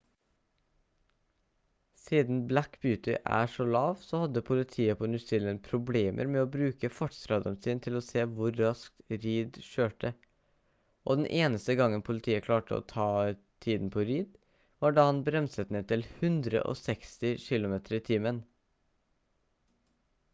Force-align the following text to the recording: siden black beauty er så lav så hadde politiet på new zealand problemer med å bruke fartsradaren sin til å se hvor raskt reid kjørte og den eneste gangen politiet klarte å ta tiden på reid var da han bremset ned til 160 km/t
siden 2.03 2.37
black 2.51 2.77
beauty 2.85 3.13
er 3.39 3.51
så 3.55 3.65
lav 3.75 3.99
så 4.05 4.21
hadde 4.23 4.41
politiet 4.47 4.97
på 5.01 5.09
new 5.11 5.21
zealand 5.25 5.59
problemer 5.67 6.31
med 6.37 6.45
å 6.45 6.49
bruke 6.55 6.89
fartsradaren 6.95 7.59
sin 7.67 7.83
til 7.87 7.99
å 7.99 8.03
se 8.07 8.23
hvor 8.33 8.57
raskt 8.63 9.15
reid 9.25 9.61
kjørte 9.67 10.13
og 10.31 11.21
den 11.21 11.29
eneste 11.43 11.77
gangen 11.83 12.05
politiet 12.09 12.49
klarte 12.49 12.79
å 12.81 12.85
ta 12.95 13.07
tiden 13.69 13.93
på 13.99 14.07
reid 14.11 14.43
var 14.85 14.97
da 14.99 15.05
han 15.11 15.21
bremset 15.31 15.77
ned 15.77 15.91
til 15.95 16.09
160 16.33 17.33
km/t 17.47 18.37